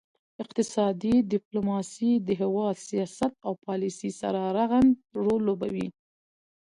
[0.43, 4.91] اقتصادي ډیپلوماسي د هیواد سیاست او پالیسي سره رغند
[5.23, 5.87] رول لوبوي